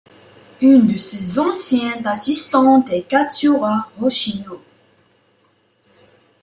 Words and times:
Une 0.61 0.87
de 0.87 0.97
ses 0.97 1.37
anciennes 1.37 2.07
assistantes 2.07 2.89
est 2.89 3.03
Katsura 3.03 3.87
Hoshino. 4.01 4.59